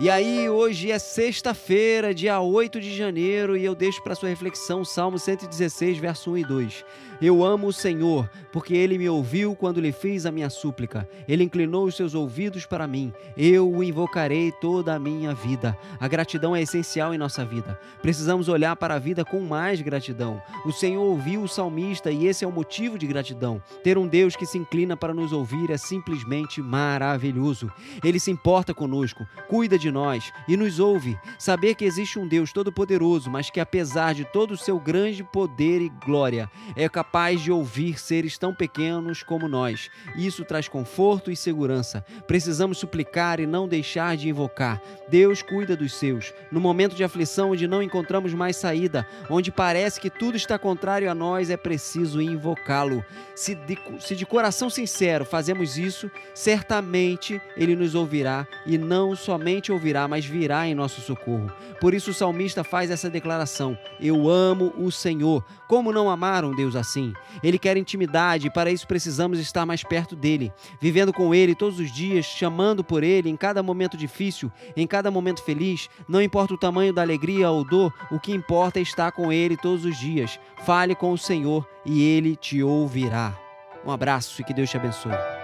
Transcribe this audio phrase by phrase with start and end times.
[0.00, 4.84] E aí, hoje é sexta-feira, dia 8 de janeiro, e eu deixo para sua reflexão
[4.84, 6.84] Salmo 116, verso 1 e 2.
[7.22, 11.08] Eu amo o Senhor, porque ele me ouviu quando lhe fiz a minha súplica.
[11.28, 13.12] Ele inclinou os seus ouvidos para mim.
[13.36, 15.78] Eu o invocarei toda a minha vida.
[16.00, 17.78] A gratidão é essencial em nossa vida.
[18.02, 20.42] Precisamos olhar para a vida com mais gratidão.
[20.66, 23.62] O Senhor ouviu o salmista e esse é o motivo de gratidão.
[23.84, 27.70] Ter um Deus que se inclina para nos ouvir é simplesmente maravilhoso.
[28.02, 31.18] Ele se importa conosco, cuida de de nós e nos ouve.
[31.38, 35.80] Saber que existe um Deus todo-poderoso, mas que apesar de todo o seu grande poder
[35.80, 39.90] e glória, é capaz de ouvir seres tão pequenos como nós.
[40.16, 42.04] Isso traz conforto e segurança.
[42.26, 44.80] Precisamos suplicar e não deixar de invocar.
[45.08, 46.32] Deus cuida dos seus.
[46.50, 51.10] No momento de aflição onde não encontramos mais saída, onde parece que tudo está contrário
[51.10, 53.04] a nós, é preciso invocá-lo.
[53.34, 59.72] Se de, se de coração sincero fazemos isso, certamente ele nos ouvirá e não somente
[59.74, 61.52] ouvirá, mas virá em nosso socorro.
[61.80, 65.44] Por isso o salmista faz essa declaração: Eu amo o Senhor.
[65.68, 67.12] Como não amar um Deus assim?
[67.42, 71.78] Ele quer intimidade e para isso precisamos estar mais perto dele, vivendo com ele todos
[71.78, 75.88] os dias, chamando por ele em cada momento difícil, em cada momento feliz.
[76.08, 79.56] Não importa o tamanho da alegria ou dor, o que importa é estar com ele
[79.56, 80.38] todos os dias.
[80.64, 83.36] Fale com o Senhor e ele te ouvirá.
[83.84, 85.43] Um abraço e que Deus te abençoe.